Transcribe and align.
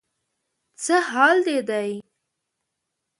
څه 0.83 0.95
حال 1.09 1.37
دې 1.47 1.57
دی؟ 1.69 1.89